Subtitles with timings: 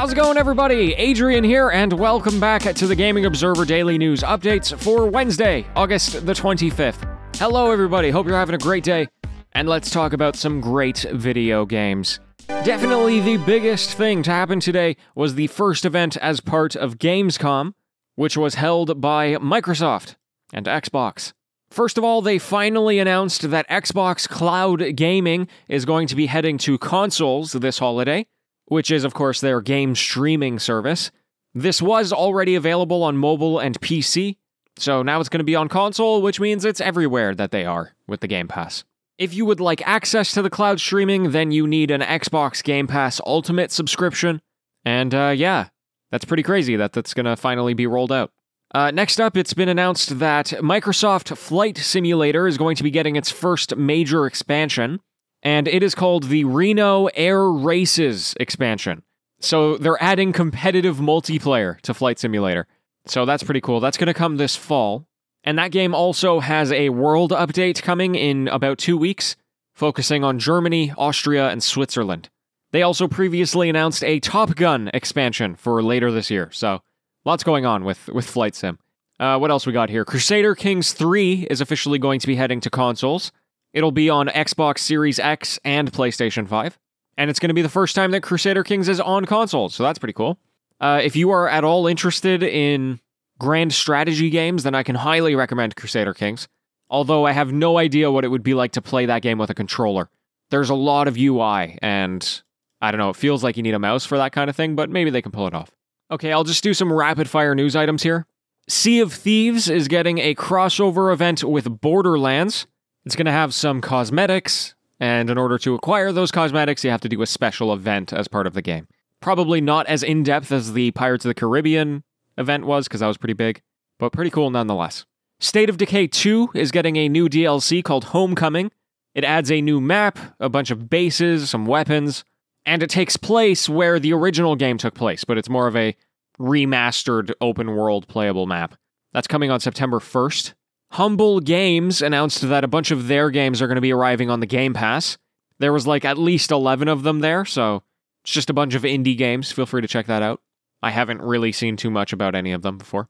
[0.00, 0.94] How's it going, everybody?
[0.94, 6.24] Adrian here, and welcome back to the Gaming Observer Daily News Updates for Wednesday, August
[6.24, 7.06] the 25th.
[7.36, 8.08] Hello, everybody.
[8.08, 9.08] Hope you're having a great day,
[9.52, 12.18] and let's talk about some great video games.
[12.46, 17.74] Definitely the biggest thing to happen today was the first event as part of Gamescom,
[18.14, 20.16] which was held by Microsoft
[20.50, 21.34] and Xbox.
[21.70, 26.56] First of all, they finally announced that Xbox Cloud Gaming is going to be heading
[26.56, 28.24] to consoles this holiday
[28.70, 31.10] which is, of course, their game streaming service.
[31.52, 34.36] This was already available on mobile and PC,
[34.78, 37.96] so now it's going to be on console, which means it's everywhere that they are
[38.06, 38.84] with the Game Pass.
[39.18, 42.86] If you would like access to the cloud streaming, then you need an Xbox Game
[42.86, 44.40] Pass Ultimate subscription.
[44.84, 45.70] And uh, yeah,
[46.12, 48.30] that's pretty crazy that that's going to finally be rolled out.
[48.72, 53.16] Uh, next up, it's been announced that Microsoft Flight Simulator is going to be getting
[53.16, 55.00] its first major expansion
[55.42, 59.02] and it is called the Reno Air Races expansion.
[59.40, 62.66] So they're adding competitive multiplayer to Flight Simulator.
[63.06, 63.80] So that's pretty cool.
[63.80, 65.06] That's going to come this fall.
[65.42, 69.36] And that game also has a world update coming in about two weeks,
[69.72, 72.28] focusing on Germany, Austria, and Switzerland.
[72.72, 76.50] They also previously announced a Top Gun expansion for later this year.
[76.52, 76.82] So
[77.24, 78.78] lots going on with, with Flight Sim.
[79.18, 80.04] Uh, what else we got here?
[80.04, 83.32] Crusader Kings 3 is officially going to be heading to consoles.
[83.72, 86.78] It'll be on Xbox Series X and PlayStation 5.
[87.16, 89.82] And it's going to be the first time that Crusader Kings is on consoles, so
[89.82, 90.38] that's pretty cool.
[90.80, 92.98] Uh, if you are at all interested in
[93.38, 96.48] grand strategy games, then I can highly recommend Crusader Kings.
[96.88, 99.50] Although I have no idea what it would be like to play that game with
[99.50, 100.08] a controller.
[100.50, 102.42] There's a lot of UI, and
[102.80, 104.74] I don't know, it feels like you need a mouse for that kind of thing,
[104.74, 105.70] but maybe they can pull it off.
[106.10, 108.26] Okay, I'll just do some rapid fire news items here.
[108.68, 112.66] Sea of Thieves is getting a crossover event with Borderlands.
[113.06, 117.00] It's going to have some cosmetics, and in order to acquire those cosmetics, you have
[117.00, 118.88] to do a special event as part of the game.
[119.20, 122.04] Probably not as in depth as the Pirates of the Caribbean
[122.36, 123.62] event was, because that was pretty big,
[123.98, 125.06] but pretty cool nonetheless.
[125.38, 128.70] State of Decay 2 is getting a new DLC called Homecoming.
[129.14, 132.24] It adds a new map, a bunch of bases, some weapons,
[132.66, 135.96] and it takes place where the original game took place, but it's more of a
[136.38, 138.74] remastered open world playable map.
[139.12, 140.52] That's coming on September 1st.
[140.92, 144.40] Humble Games announced that a bunch of their games are going to be arriving on
[144.40, 145.18] the Game Pass.
[145.58, 147.82] There was like at least 11 of them there, so
[148.24, 149.52] it's just a bunch of indie games.
[149.52, 150.40] Feel free to check that out.
[150.82, 153.08] I haven't really seen too much about any of them before.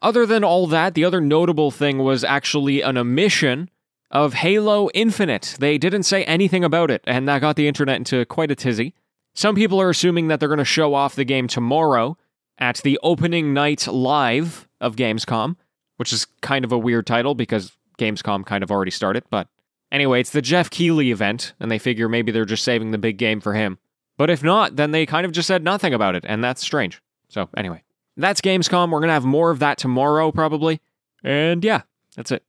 [0.00, 3.70] Other than all that, the other notable thing was actually an omission
[4.10, 5.56] of Halo Infinite.
[5.60, 8.94] They didn't say anything about it, and that got the internet into quite a tizzy.
[9.32, 12.18] Some people are assuming that they're going to show off the game tomorrow
[12.58, 15.56] at the opening night live of Gamescom,
[16.02, 19.22] which is kind of a weird title because Gamescom kind of already started.
[19.30, 19.46] But
[19.92, 23.18] anyway, it's the Geoff Keighley event, and they figure maybe they're just saving the big
[23.18, 23.78] game for him.
[24.18, 27.00] But if not, then they kind of just said nothing about it, and that's strange.
[27.28, 27.84] So anyway,
[28.16, 28.90] that's Gamescom.
[28.90, 30.80] We're going to have more of that tomorrow, probably.
[31.22, 31.82] And yeah,
[32.16, 32.42] that's it.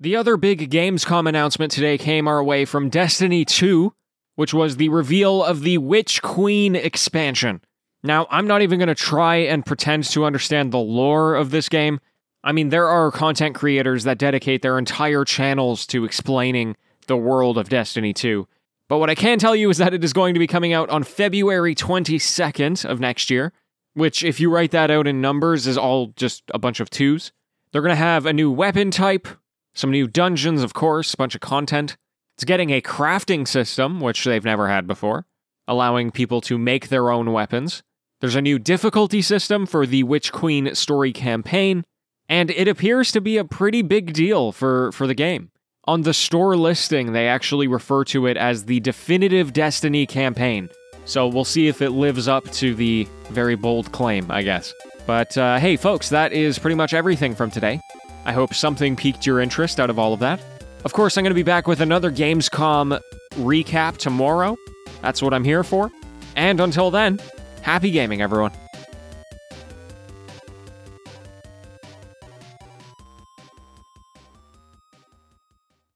[0.00, 3.92] The other big Gamescom announcement today came our way from Destiny 2,
[4.36, 7.60] which was the reveal of the Witch Queen expansion.
[8.02, 11.68] Now, I'm not even going to try and pretend to understand the lore of this
[11.68, 12.00] game.
[12.44, 16.76] I mean, there are content creators that dedicate their entire channels to explaining
[17.08, 18.46] the world of Destiny 2.
[18.88, 20.88] But what I can tell you is that it is going to be coming out
[20.90, 23.52] on February 22nd of next year,
[23.94, 27.32] which, if you write that out in numbers, is all just a bunch of twos.
[27.72, 29.26] They're going to have a new weapon type,
[29.74, 31.96] some new dungeons, of course, a bunch of content.
[32.36, 35.26] It's getting a crafting system, which they've never had before,
[35.66, 37.82] allowing people to make their own weapons.
[38.20, 41.84] There's a new difficulty system for the Witch Queen story campaign,
[42.28, 45.52] and it appears to be a pretty big deal for, for the game.
[45.84, 50.68] On the store listing, they actually refer to it as the definitive Destiny campaign.
[51.04, 54.74] So we'll see if it lives up to the very bold claim, I guess.
[55.06, 57.80] But uh, hey, folks, that is pretty much everything from today.
[58.24, 60.40] I hope something piqued your interest out of all of that.
[60.84, 63.00] Of course, I'm going to be back with another Gamescom
[63.34, 64.56] recap tomorrow.
[65.02, 65.90] That's what I'm here for.
[66.34, 67.20] And until then,
[67.68, 68.52] Happy gaming, everyone.